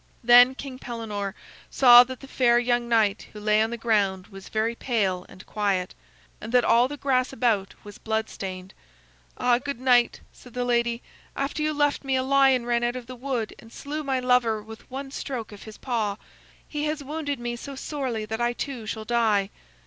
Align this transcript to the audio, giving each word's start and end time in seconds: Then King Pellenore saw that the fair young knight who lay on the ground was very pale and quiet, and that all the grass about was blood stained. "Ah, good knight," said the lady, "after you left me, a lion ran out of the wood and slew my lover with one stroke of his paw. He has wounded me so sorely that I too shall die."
Then 0.23 0.55
King 0.55 0.79
Pellenore 0.79 1.35
saw 1.69 2.03
that 2.05 2.21
the 2.21 2.27
fair 2.27 2.57
young 2.57 2.89
knight 2.89 3.27
who 3.33 3.39
lay 3.39 3.61
on 3.61 3.69
the 3.69 3.77
ground 3.77 4.29
was 4.29 4.49
very 4.49 4.73
pale 4.73 5.27
and 5.29 5.45
quiet, 5.45 5.93
and 6.41 6.51
that 6.53 6.65
all 6.65 6.87
the 6.87 6.97
grass 6.97 7.31
about 7.31 7.75
was 7.83 7.99
blood 7.99 8.27
stained. 8.27 8.73
"Ah, 9.37 9.59
good 9.59 9.79
knight," 9.79 10.19
said 10.33 10.55
the 10.55 10.65
lady, 10.65 11.03
"after 11.35 11.61
you 11.61 11.71
left 11.71 12.03
me, 12.03 12.15
a 12.15 12.23
lion 12.23 12.65
ran 12.65 12.83
out 12.83 12.95
of 12.95 13.05
the 13.05 13.15
wood 13.15 13.53
and 13.59 13.71
slew 13.71 14.03
my 14.03 14.19
lover 14.19 14.59
with 14.59 14.89
one 14.89 15.11
stroke 15.11 15.51
of 15.51 15.65
his 15.65 15.77
paw. 15.77 16.17
He 16.67 16.85
has 16.85 17.03
wounded 17.03 17.39
me 17.39 17.55
so 17.55 17.75
sorely 17.75 18.25
that 18.25 18.41
I 18.41 18.53
too 18.53 18.87
shall 18.87 19.05
die." 19.05 19.51